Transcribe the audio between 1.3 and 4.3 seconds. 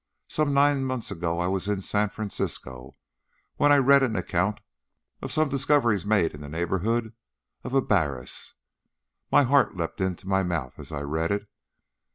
I was in San Francisco, when I read an